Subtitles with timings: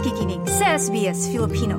[0.00, 1.76] nakikinig sa SBS Filipino.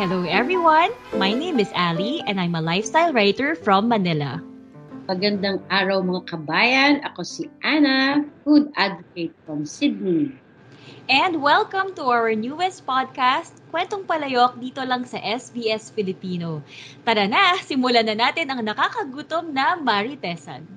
[0.00, 0.88] Hello everyone,
[1.20, 4.40] my name is Ali and I'm a lifestyle writer from Manila.
[5.08, 7.00] Magandang araw mga kabayan.
[7.00, 10.36] Ako si Anna, food advocate from Sydney.
[11.08, 16.60] And welcome to our newest podcast, Kwentong Palayok dito lang sa SBS Filipino.
[17.08, 20.68] Tara na, simulan na natin ang nakakagutom na Maritesan.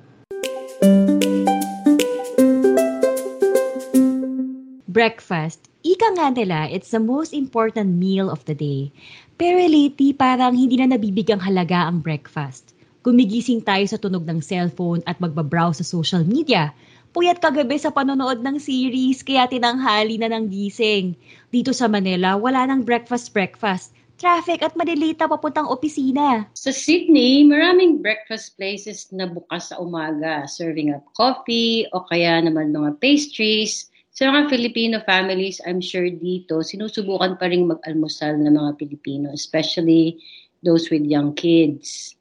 [4.88, 5.67] Breakfast.
[5.84, 8.95] Ika nga nila, it's the most important meal of the day.
[9.36, 12.72] Pero lately, parang hindi na nabibigang halaga ang breakfast.
[13.01, 16.69] Gumigising tayo sa tunog ng cellphone at magbabrowse sa social media.
[17.17, 21.17] Puyat kagabi sa panonood ng series kaya tinanghali na ng gising.
[21.49, 23.97] Dito sa Manila, wala nang breakfast-breakfast.
[24.21, 26.45] Traffic at malilita papuntang opisina.
[26.53, 32.69] Sa Sydney, maraming breakfast places na bukas sa umaga, serving up coffee o kaya naman
[32.69, 33.89] mga pastries.
[34.13, 40.21] Sa mga Filipino families, I'm sure dito, sinusubukan pa rin mag-almusal ng mga Pilipino, especially
[40.61, 42.13] those with young kids.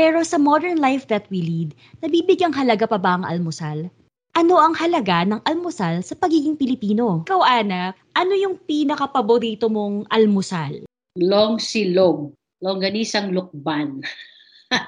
[0.00, 3.92] Pero sa modern life that we lead, nabibigyang halaga pa ba ang almusal?
[4.32, 7.28] Ano ang halaga ng almusal sa pagiging Pilipino?
[7.28, 10.88] Ikaw, Ana, ano yung pinaka-paborito mong almusal?
[11.20, 12.32] Long silog,
[12.64, 14.00] longganisang lukban,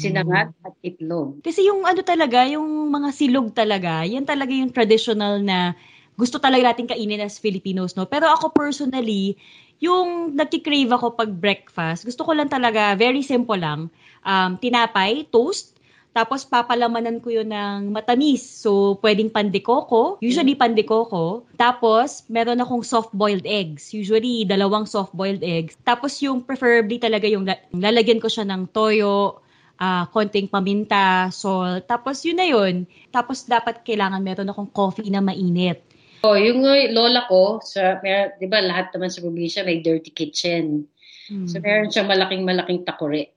[0.00, 1.44] sinangat at itlog.
[1.44, 5.76] Kasi yung ano talaga, yung mga silog talaga, yan talaga yung traditional na
[6.18, 8.06] gusto talaga natin kainin as Filipinos, no?
[8.08, 9.36] Pero ako personally,
[9.80, 13.88] yung nagki-crave ako pag breakfast, gusto ko lang talaga, very simple lang,
[14.24, 15.80] um, tinapay, toast,
[16.10, 18.42] tapos papalamanan ko yun ng matamis.
[18.42, 20.18] So, pwedeng pandekoko.
[20.18, 21.46] Usually pandekoko.
[21.54, 23.94] Tapos, meron akong soft-boiled eggs.
[23.94, 25.78] Usually, dalawang soft-boiled eggs.
[25.86, 29.38] Tapos, yung preferably talaga yung lalagyan ko siya ng toyo,
[29.78, 31.86] uh, konting paminta, salt.
[31.86, 32.90] Tapos, yun na yun.
[33.14, 35.78] Tapos, dapat kailangan meron akong coffee na mainit.
[36.20, 36.60] Oh, yung
[36.92, 40.84] lola ko, sa, mer- di ba lahat naman sa probinsya may dirty kitchen.
[41.32, 41.48] Hmm.
[41.48, 43.32] So, meron siyang malaking-malaking takore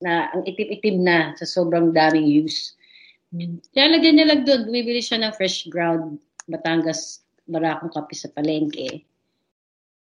[0.00, 2.78] na ang itim-itim na sa sobrang daming use.
[3.76, 6.16] Lalagyan niya lang doon, bumibili siya ng fresh ground
[6.48, 9.04] Batangas Barakong kape sa palengke.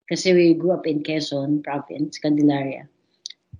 [0.07, 2.87] Kasi we grew up in Quezon province, Candelaria.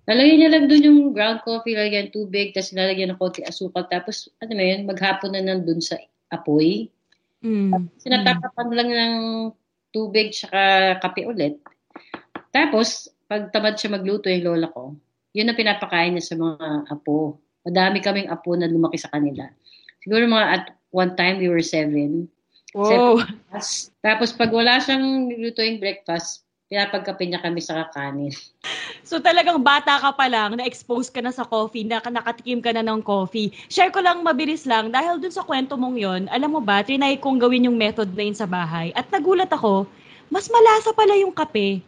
[0.07, 4.31] Lalagyan niya lang doon yung ground coffee, lalagyan tubig, tapos lalagyan ng konti asukal, tapos
[4.39, 5.99] ano mo yun, maghapon na nandun sa
[6.31, 6.87] apoy.
[7.45, 7.93] Mm.
[8.01, 9.17] Sinatakapan lang ng
[9.93, 11.61] tubig tsaka kape ulit.
[12.53, 14.97] Tapos, pag tamad siya magluto yung lola ko,
[15.37, 17.41] yun ang pinapakain niya sa mga apo.
[17.67, 19.45] Madami kaming apo na lumaki sa kanila.
[20.01, 20.65] Siguro mga at
[20.95, 22.31] one time we were seven.
[22.73, 23.21] Wow.
[23.21, 28.33] Seven Tapos pag wala siyang nilutuing breakfast, pinapagkape niya kami sa kakanin.
[29.07, 32.83] So talagang bata ka pa lang, na-expose ka na sa coffee, na nakatikim ka na
[32.83, 33.55] ng coffee.
[33.71, 37.15] Share ko lang mabilis lang, dahil dun sa kwento mong yon, alam mo ba, trinay
[37.23, 38.91] kong gawin yung method na yun sa bahay.
[38.99, 39.87] At nagulat ako,
[40.27, 41.87] mas malasa pala yung kape.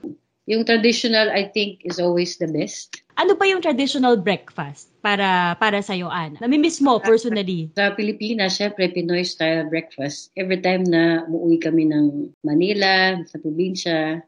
[0.48, 3.02] Yung traditional, I think, is always the best.
[3.18, 6.38] Ano ba yung traditional breakfast para para sa iyo, Ana?
[6.38, 7.68] Namimiss mo personally?
[7.74, 10.30] Sa Pilipinas, syempre, Pinoy style breakfast.
[10.38, 14.22] Every time na umuwi kami ng Manila, sa probinsya,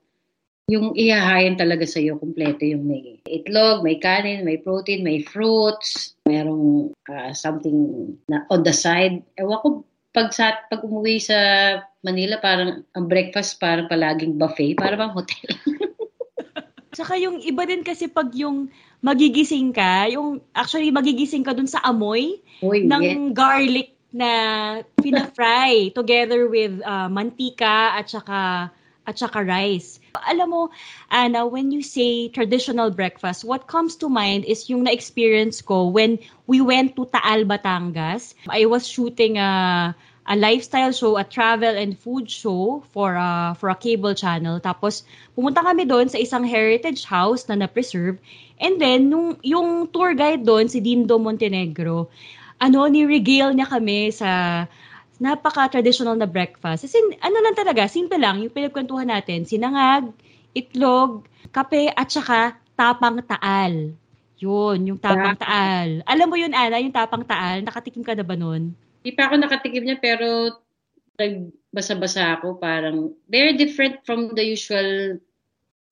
[0.71, 6.15] yung ihahayan talaga sa iyo kompleto yung may itlog, may kanin, may protein, may fruits,
[6.31, 9.19] mayroong uh, something na on the side.
[9.35, 9.69] Ewan ko,
[10.15, 11.39] pag, sa, pag umuwi sa
[12.07, 15.51] Manila, parang ang breakfast parang palaging buffet, parang bang hotel.
[16.99, 18.71] Saka yung iba din kasi pag yung
[19.03, 23.19] magigising ka, yung actually magigising ka dun sa amoy Uy, ng yes.
[23.35, 24.31] garlic na
[24.99, 28.71] pina-fry together with uh, mantika at saka
[29.07, 30.01] at saka rice.
[30.29, 30.63] Alam mo,
[31.11, 36.19] Anna, when you say traditional breakfast, what comes to mind is yung na-experience ko when
[36.47, 38.35] we went to Taal, Batangas.
[38.49, 39.95] I was shooting a
[40.31, 44.63] a lifestyle show, a travel and food show for a, for a cable channel.
[44.63, 45.03] Tapos,
[45.35, 48.15] pumunta kami doon sa isang heritage house na na-preserve.
[48.63, 52.13] And then, nung, yung tour guide doon, si Dindo Montenegro,
[52.63, 54.65] ano, ni-regale niya kami sa
[55.21, 56.89] napaka-traditional na breakfast.
[56.89, 60.09] Kasi ano lang talaga, simple lang, yung pinagkwentuhan natin, sinangag,
[60.57, 63.93] itlog, kape, at saka tapang taal.
[64.41, 66.01] Yun, yung tapang taal.
[66.09, 68.73] Alam mo yun, Ana, yung tapang taal, nakatikim ka na ba nun?
[69.05, 70.57] Hindi pa ako nakatikim niya, pero
[71.21, 75.21] nagbasa-basa ako, parang, very different from the usual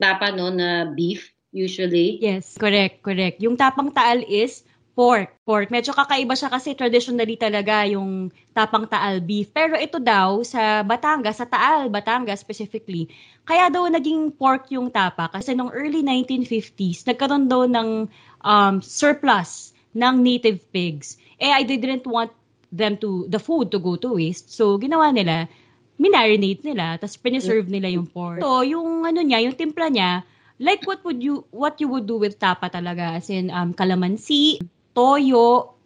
[0.01, 2.17] tapa, no, na beef, usually.
[2.25, 3.45] Yes, correct, correct.
[3.45, 4.65] Yung tapang taal is
[4.99, 5.31] pork.
[5.47, 5.71] Pork.
[5.71, 9.47] Medyo kakaiba siya kasi traditionally talaga yung tapang Taal beef.
[9.55, 13.07] Pero ito daw sa Batangas, sa Taal, Batangas specifically,
[13.47, 18.11] kaya daw naging pork yung tapa kasi nung early 1950s, nagkaroon daw ng
[18.43, 21.15] um, surplus ng native pigs.
[21.39, 22.35] Eh, I didn't want
[22.75, 24.51] them to, the food to go to waste.
[24.51, 25.47] So, ginawa nila,
[25.95, 28.43] minarinate nila, tapos preserve nila yung pork.
[28.43, 30.27] So, yung ano niya, yung timpla niya,
[30.59, 34.59] like what would you, what you would do with tapa talaga, as in um, calamansi,
[34.99, 35.79] toyo,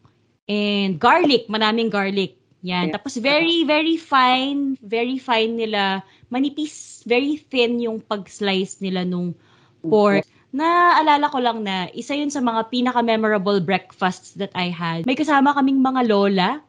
[0.49, 2.41] and garlic, maraming garlic.
[2.65, 2.89] Yan.
[2.89, 2.97] Yeah.
[2.97, 6.01] Tapos very, very fine, very fine nila,
[6.33, 9.37] manipis, very thin yung pag-slice nila nung
[9.85, 10.25] pork.
[10.53, 15.05] Naalala ko lang na isa yun sa mga pinaka-memorable breakfasts that I had.
[15.05, 16.63] May kasama kaming mga lola,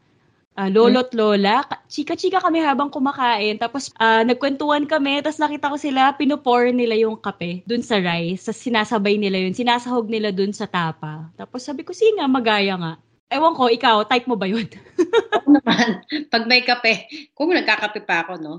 [0.57, 1.65] uh, lolo't lola.
[1.89, 3.57] Chika-chika kami habang kumakain.
[3.57, 8.49] Tapos uh, nagkwentuhan kami, tapos nakita ko sila, pinupour nila yung kape dun sa rice.
[8.49, 11.29] Tapos sinasabay nila yun, sinasahog nila dun sa tapa.
[11.37, 12.93] Tapos sabi ko, sige nga, magaya nga.
[13.33, 14.69] Ewan ko, ikaw, type mo ba yun?
[15.41, 16.05] Oo naman.
[16.29, 18.55] Pag may kape, kung nagkakape pa ako, no?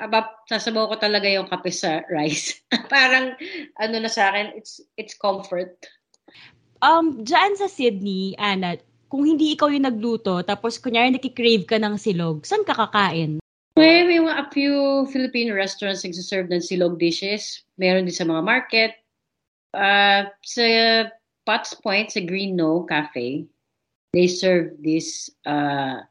[0.00, 2.60] Aba, sasabaw ko talaga yung kape sa rice.
[2.92, 3.32] Parang,
[3.80, 5.76] ano na sa akin, it's it's comfort.
[6.80, 11.98] Um, dyan sa Sydney, Ana, kung hindi ikaw yung nagluto, tapos kunyari nakikrave ka ng
[11.98, 13.42] silog, saan ka kakain?
[13.74, 17.66] May, may mga a few Filipino restaurants nagsiserve ng silog dishes.
[17.74, 18.92] Meron din sa mga market.
[19.74, 20.64] Uh, sa
[21.42, 23.46] Potts Point, sa Green No Cafe,
[24.14, 26.06] they serve this uh,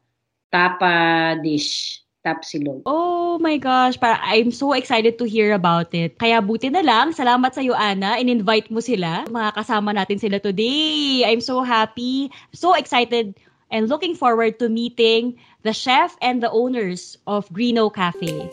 [0.52, 2.84] tapa dish, tap silog.
[2.84, 6.20] Oh my gosh, para I'm so excited to hear about it.
[6.20, 9.24] Kaya buti na lang, salamat sa iyo Ana, in-invite mo sila.
[9.28, 11.24] Mga kasama natin sila today.
[11.24, 13.40] I'm so happy, so excited
[13.72, 18.50] and looking forward to meeting the chef and the owners of Greeno Cafe.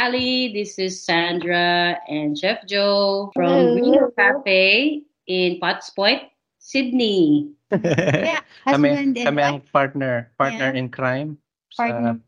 [0.00, 3.76] Ali, this is Sandra and Chef Joe from Hello.
[3.76, 6.22] Greeno Cafe in Potts Point,
[6.70, 7.50] Sydney.
[8.30, 10.78] Yeah, kami, kami ang partner, partner Yeah.
[10.78, 11.38] in crime.
[11.78, 12.18] partner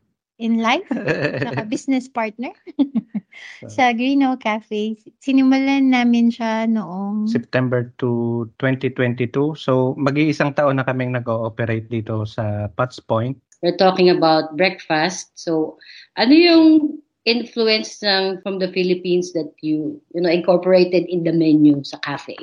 [0.43, 0.87] in life,
[1.45, 2.51] saka business partner
[3.75, 4.97] sa Greeno Cafe.
[5.21, 9.55] Sinimulan namin siya noong September to 2022.
[9.55, 13.37] So, mag-iisang taon na kaming nag-ooperate dito sa Potts Point.
[13.63, 15.31] We're talking about breakfast.
[15.39, 15.79] So,
[16.19, 21.79] ano yung influence ng from the Philippines that you you know incorporated in the menu
[21.87, 22.35] sa cafe?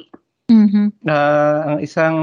[0.50, 1.06] Mhm.
[1.06, 2.16] Ah, ang isang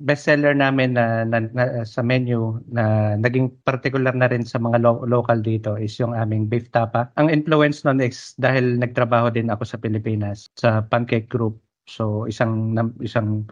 [0.00, 5.04] bestseller namin na, na, na- sa menu na naging particular na rin sa mga lo-
[5.06, 7.12] local dito is yung aming beef tapa.
[7.20, 11.60] Ang influence nun is dahil nagtrabaho din ako sa Pilipinas sa Pancake Group.
[11.86, 12.74] So isang
[13.04, 13.46] isang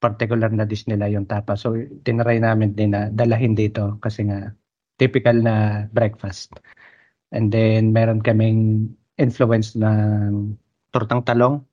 [0.00, 1.58] particular na dish nila yung tapa.
[1.58, 1.76] So
[2.08, 4.54] tinry namin din na dalahin dito kasi nga
[4.96, 6.56] typical na breakfast.
[7.34, 8.88] And then meron kaming
[9.20, 10.56] influence ng
[10.96, 11.67] tortang talong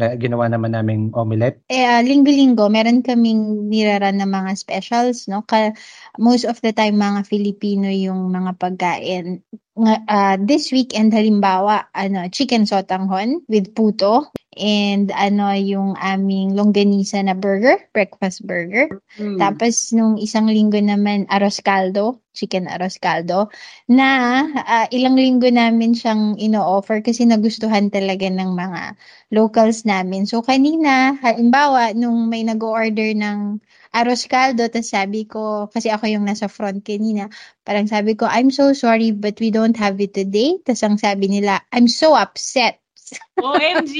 [0.00, 1.60] na ginawa naman naming omelette.
[1.68, 5.44] Eh, ah, linggo-linggo, meron kaming niraran na mga specials, no?
[5.44, 5.76] Ka,
[6.16, 9.44] most of the time, mga Filipino yung mga pagkain.
[9.80, 14.28] Ah, this weekend, halimbawa, ano, chicken sotanghon with puto.
[14.60, 19.00] And ano, yung aming longganisa na burger, breakfast burger.
[19.16, 19.40] Hmm.
[19.40, 23.48] Tapos, nung isang linggo naman, arroz caldo, chicken arroz caldo,
[23.88, 29.00] na ah, ilang linggo namin siyang ino-offer kasi nagustuhan talaga ng mga
[29.32, 30.28] locals namin.
[30.28, 36.24] So, kanina, halimbawa, nung may nag-order ng arroz caldo, tas sabi ko, kasi ako yung
[36.24, 37.26] nasa front kanina,
[37.62, 40.58] parang sabi ko, I'm so sorry, but we don't have it today.
[40.62, 42.78] Tas ang sabi nila, I'm so upset.
[43.42, 43.94] OMG!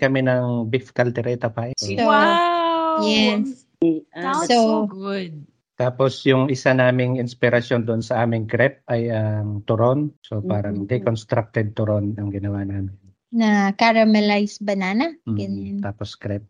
[0.00, 1.68] Kami ng beef caldereta pa.
[1.76, 3.04] So, wow!
[3.04, 3.68] Yes.
[4.10, 5.44] Sounds so So- good.
[5.74, 10.14] Tapos yung isa naming inspirasyon doon sa aming crepe ay ang turon.
[10.22, 10.88] So parang Mhm.
[10.88, 12.94] deconstructed turon ang ginawa namin.
[13.34, 15.10] Na caramelized banana.
[15.26, 15.76] Mm, Ganyan.
[15.82, 16.46] Tapos crepe.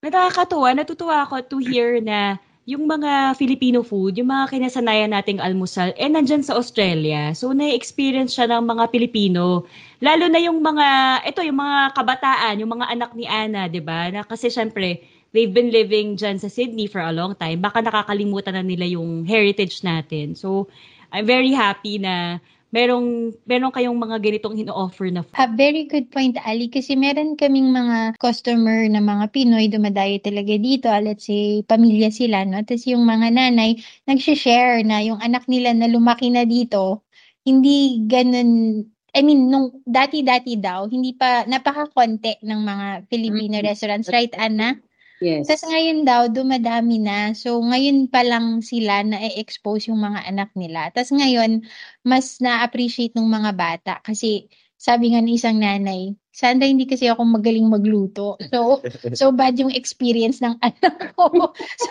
[0.00, 5.94] Nakakatuwa, natutuwa ako to hear na yung mga Filipino food, yung mga kinasanayan nating almusal,
[5.94, 7.30] eh nandyan sa Australia.
[7.30, 9.70] So, na-experience siya ng mga Pilipino.
[10.02, 14.10] Lalo na yung mga, ito, yung mga kabataan, yung mga anak ni Ana, di ba?
[14.10, 14.98] Na kasi syempre,
[15.30, 17.62] they've been living dyan sa Sydney for a long time.
[17.62, 20.34] Baka nakakalimutan na nila yung heritage natin.
[20.34, 20.66] So,
[21.14, 22.42] I'm very happy na
[22.76, 25.32] merong, merong kayong mga ganitong ino-offer na food.
[25.40, 30.52] A very good point, Ali, kasi meron kaming mga customer na mga Pinoy dumadayo talaga
[30.60, 30.92] dito.
[30.92, 32.60] Let's say, pamilya sila, no?
[32.60, 37.00] Tapos yung mga nanay, nag-share na yung anak nila na lumaki na dito,
[37.48, 38.84] hindi ganun,
[39.16, 43.64] I mean, nung dati-dati daw, hindi pa, napaka-konti ng mga Filipino Mhm.
[43.64, 44.76] restaurants, right, Anna?
[45.22, 45.48] Yes.
[45.48, 47.32] Tapos ngayon daw, dumadami na.
[47.32, 50.92] So, ngayon pa lang sila na-expose yung mga anak nila.
[50.92, 51.64] Tapos ngayon,
[52.04, 57.24] mas na-appreciate ng mga bata kasi sabi nga ng isang nanay, Sandra, hindi kasi ako
[57.24, 58.36] magaling magluto.
[58.52, 58.84] So,
[59.18, 61.32] so bad yung experience ng anak ko.
[61.80, 61.88] so,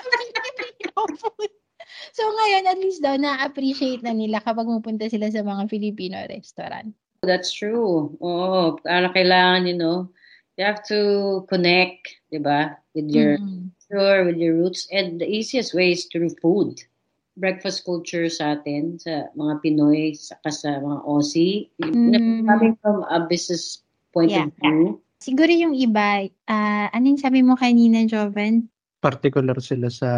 [2.17, 6.94] so ngayon, at least daw, na-appreciate na nila kapag pupunta sila sa mga Filipino restaurant.
[7.25, 8.13] That's true.
[8.22, 10.13] Oo, para kailangan, you know,
[10.58, 13.72] you have to connect, di ba, with your Mm.
[13.88, 14.88] culture, with your roots.
[14.92, 16.80] And the easiest way is through food.
[17.36, 21.68] Breakfast culture sa atin, sa mga Pinoy, saka sa mga Aussie.
[21.84, 22.48] Mm.
[22.48, 23.84] Coming from a business
[24.16, 24.48] point Yeah.
[24.48, 28.70] of view, Siguro yung iba, ah ano yung sabi mo kanina, Joven?
[29.02, 30.10] Particular sila sa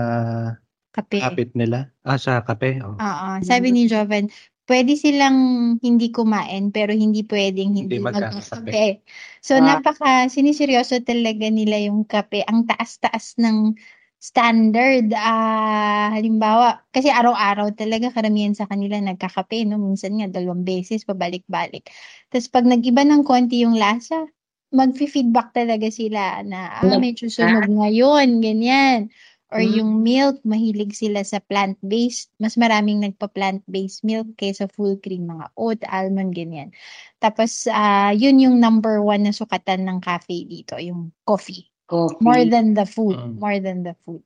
[0.91, 1.21] Kape.
[1.21, 1.87] habit nila.
[2.03, 2.81] Ah, sa kape.
[2.83, 2.97] Oh.
[2.97, 3.29] Oo.
[3.39, 4.27] Sabi ni Joven,
[4.67, 5.37] pwede silang
[5.79, 9.01] hindi kumain pero hindi pwedeng hindi, Hindi magkape.
[9.41, 9.63] So Ah.
[9.79, 12.43] napaka siniseryoso talaga nila yung kape.
[12.45, 13.73] Ang taas-taas ng
[14.19, 15.13] standard.
[15.15, 19.77] Ah, halimbawa, kasi araw-araw talaga karamihan sa kanila nagkakape, no?
[19.79, 21.87] Minsan nga dalawang beses pabalik-balik.
[22.33, 24.25] Tapos pag nag-iba ng konti yung lasa,
[24.73, 26.59] magfi-feedback talaga sila na
[26.91, 29.07] ah, medyo sunog ngayon, ganyan.
[29.47, 29.73] Or Mm.
[29.79, 32.35] yung milk, mahilig sila sa plant-based.
[32.35, 36.75] Mas maraming nagpa-plant-based milk kaysa full cream, mga oat, almond, ganyan.
[37.23, 41.71] Tapos, ah yun yung number one na sukatan ng cafe dito, yung coffee.
[41.87, 42.19] coffee.
[42.19, 43.15] More than the food.
[43.15, 43.39] Mm.
[43.39, 44.21] More than the food.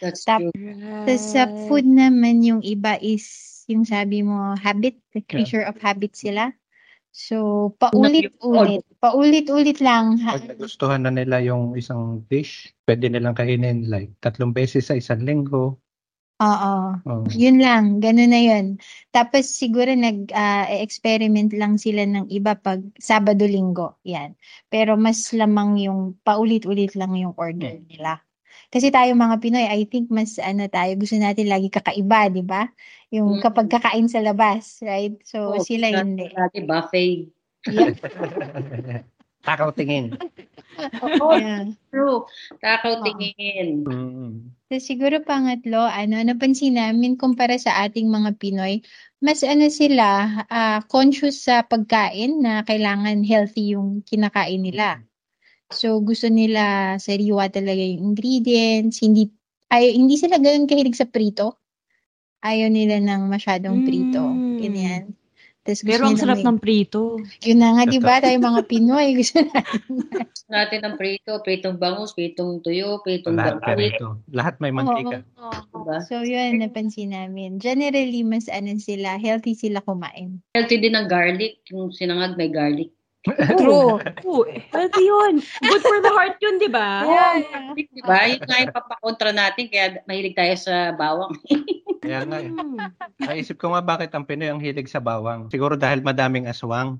[0.00, 0.54] That's Tap- true.
[1.04, 3.26] Tapos sa food naman, yung iba is,
[3.66, 6.54] yung sabi mo, habit, the creature of habit sila.
[7.10, 8.86] So, paulit-ulit.
[9.02, 10.22] Paulit-ulit lang.
[10.22, 14.94] Ha- Pag nagustuhan na nila yung isang dish, pwede nilang kainin like tatlong beses sa
[14.94, 15.82] isang linggo.
[16.40, 16.74] Oo.
[17.04, 17.24] Oh.
[17.36, 18.80] Yun lang, ganun na yun.
[19.12, 24.00] Tapos siguro nag-experiment lang sila ng iba pag Sabado-Linggo.
[24.08, 24.40] Yan.
[24.72, 28.24] Pero mas lamang yung paulit-ulit lang yung order nila.
[28.70, 32.70] Kasi tayo mga Pinoy, I think mas ano tayo, gusto natin lagi kakaiba, di ba?
[33.10, 33.42] Yung Mm.
[33.42, 35.18] kapag kakain sa labas, right?
[35.26, 36.30] So Oh, sila hindi.
[36.30, 37.26] Dati buffet.
[37.66, 37.90] Yeah.
[39.46, 40.14] Takaw tingin.
[41.34, 41.74] yeah.
[41.90, 42.30] True.
[42.62, 43.82] Takaw tingin.
[43.82, 44.54] Mm.
[44.70, 48.86] So, siguro pangatlo, ano, napansin namin kumpara sa ating mga Pinoy,
[49.18, 55.02] mas ano sila, ah, conscious sa pagkain na kailangan healthy yung kinakain nila.
[55.70, 59.30] So, gusto nila sariwa talaga yung ingredients, hindi,
[59.70, 61.62] ay, hindi sila ganun kahilig sa prito.
[62.42, 64.18] Ayaw nila ng masyadong prito.
[64.18, 64.58] Mm.
[64.58, 65.02] Ganyan.
[65.60, 67.20] Tapos Pero ang sarap may- ng prito.
[67.44, 68.16] Yun na nga, di ba?
[68.24, 69.80] Tayo mga Pinoy, gusto natin.
[70.50, 74.18] Natin ng prito, pritong bangus, pritong tuyo, pritong Lahat rito.
[74.32, 75.20] Lahat may mantika.
[75.36, 75.84] Oo.
[75.84, 75.98] Diba?
[76.08, 77.60] So, yun, napansin namin.
[77.60, 80.40] Generally, mas ano sila, healthy sila kumain.
[80.56, 81.60] Healthy din ng garlic.
[81.70, 82.90] Yung sinangag may garlic.
[83.28, 84.00] True.
[84.24, 85.44] Oo, healthy yun.
[85.44, 87.04] Good for the heart yun, di ba?
[87.04, 87.60] Yeah, yeah.
[87.68, 88.16] Garlic, Diba?
[88.24, 91.36] Yun nga yung papakontra natin, kaya mahilig tayo sa bawang.
[92.00, 92.48] Kaya nga eh.
[92.48, 92.80] Mm.
[93.28, 95.52] Naisip ko nga bakit ang Pinoy ang hilig sa bawang.
[95.52, 96.96] Siguro dahil madaming aswang.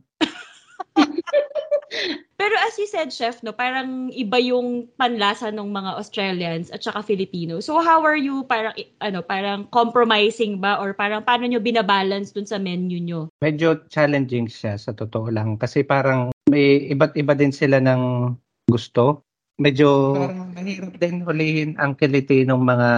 [2.80, 7.60] You said, Chef, no, parang iba yung panlasa ng mga Australians at saka Filipino.
[7.60, 12.32] So how are you parang i- ano, parang compromising ba or parang paano nyo binabalance
[12.32, 13.28] dun sa menu nyo?
[13.44, 15.60] Medyo challenging siya sa totoo lang.
[15.60, 18.32] Kasi parang may iba't iba din sila ng
[18.64, 19.28] gusto.
[19.60, 22.90] Medyo parang mahirap din hulihin ang kiliti ng mga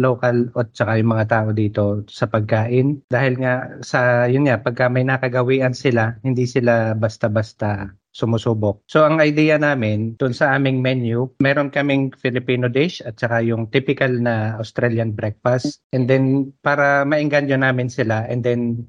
[0.00, 3.04] local at saka yung mga tao dito sa pagkain.
[3.12, 8.80] Dahil nga sa, yun nga, pagka may nakagawian sila, hindi sila basta-basta sumusubok.
[8.88, 13.68] So ang idea namin dun sa aming menu, meron kaming Filipino dish at saka yung
[13.68, 15.84] typical na Australian breakfast.
[15.92, 18.88] And then para maengganyo namin sila and then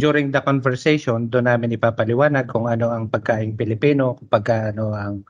[0.00, 5.22] during the conversation, doon namin ipapaliwanag kung ano ang pagkain Pilipino, kung pagka ano ang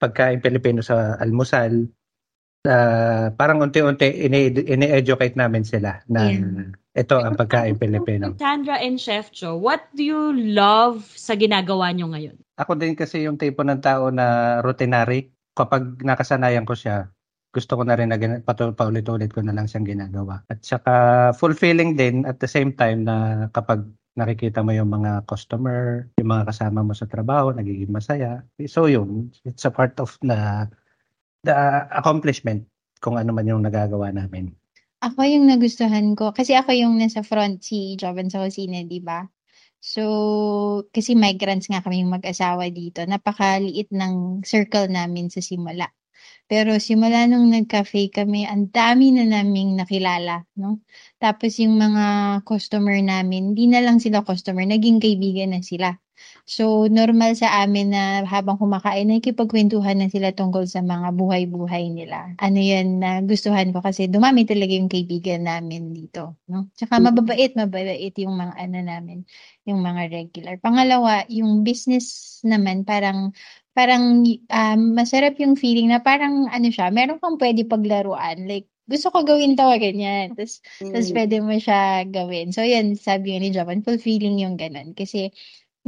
[0.00, 1.86] pagkain Pilipino sa almusal.
[2.68, 6.76] Ah, parang unti-unti ini- ini-educate namin sila na Yeah.
[6.92, 8.36] ito ang pagkain Pilipino.
[8.36, 12.36] Sandra and Chef Joe, what do you love sa ginagawa nyo ngayon?
[12.60, 15.32] Ako din kasi yung tipo ng tao na routinary.
[15.56, 17.08] Kapag nakasanayan ko siya,
[17.48, 20.44] gusto ko na rin na gina- paulit-ulit ko na lang siyang ginagawa.
[20.52, 20.94] At saka
[21.32, 26.50] fulfilling din at the same time na kapag nakikita mo yung mga customer, yung mga
[26.52, 28.42] kasama mo sa trabaho, nagiging masaya.
[28.66, 30.18] So yun, it's a part of
[31.48, 31.56] the,
[31.96, 32.68] accomplishment
[33.00, 34.52] kung ano man yung nagagawa namin.
[35.00, 36.34] Ako yung nagustuhan ko.
[36.34, 39.24] Kasi ako yung nasa front si Jovan sa kusina, di ba?
[39.78, 40.02] So,
[40.90, 43.06] kasi migrants nga kami mag-asawa dito.
[43.06, 45.86] Napakaliit ng circle namin sa simula.
[46.50, 50.82] Pero simula nung nag-cafe kami, ang dami na naming nakilala, no?
[51.22, 55.94] Tapos yung mga customer namin, hindi na lang sila customer, naging kaibigan na sila.
[56.48, 62.32] So, normal sa amin na habang kumakain, nakikipagkwentuhan na sila tungkol sa mga buhay-buhay nila.
[62.40, 66.40] Ano yan na gustuhan ko kasi dumami talaga yung kaibigan namin dito.
[66.48, 66.72] No?
[66.72, 69.18] Tsaka mababait, mababait yung mga ano namin,
[69.68, 70.56] yung mga regular.
[70.56, 73.36] Pangalawa, yung business naman parang
[73.76, 78.48] parang um, masarap yung feeling na parang ano siya, meron kang pwede paglaruan.
[78.48, 80.32] Like, gusto ko gawin to, ganyan.
[80.32, 80.96] Tapos, mm.
[80.96, 82.56] tapos pwede mo siya gawin.
[82.56, 84.96] So, yan, sabi ni Japan, fulfilling yung ganun.
[84.96, 85.28] Kasi,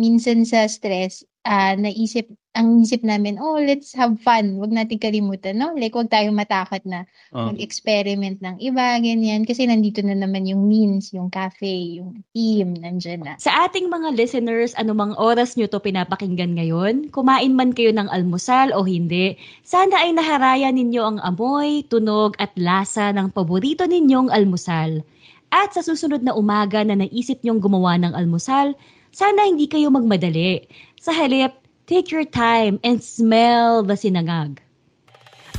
[0.00, 2.28] minsan sa stress, uh, naisip,
[2.58, 4.58] ang isip namin, oh, let's have fun.
[4.58, 5.70] Huwag natin kalimutan, no?
[5.78, 7.46] Like, huwag tayong matakot na uh.
[7.52, 9.46] mag-experiment ng iba, ganyan.
[9.46, 13.38] Kasi nandito na naman yung means, yung cafe, yung team, nandyan na.
[13.38, 18.74] Sa ating mga listeners, anumang oras nyo to pinapakinggan ngayon, kumain man kayo ng almusal
[18.74, 25.06] o hindi, sana ay naharaya ninyo ang amoy, tunog at lasa ng paborito ninyong almusal.
[25.50, 28.74] At sa susunod na umaga na naisip nyong gumawa ng almusal,
[29.10, 30.66] sana hindi kayo magmadali.
[31.00, 31.54] Sa halip,
[31.90, 34.62] take your time and smell the sinangag.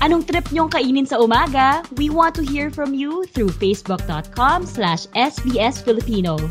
[0.02, 1.86] Anong trip niyong kainin sa umaga?
[1.94, 6.42] We want to hear from you through facebook.com slash sbsfilipino.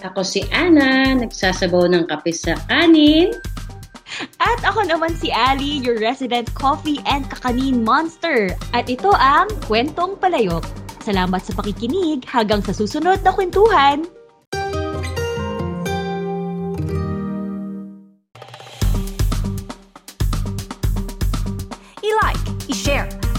[0.00, 3.36] Ako si Ana, nagsasabaw ng kape sa kanin.
[4.40, 8.52] At ako naman si Ali, your resident coffee and kakanin monster.
[8.72, 10.64] At ito ang Kwentong Palayok.
[11.04, 14.08] Salamat sa pakikinig hanggang sa susunod na kwentuhan.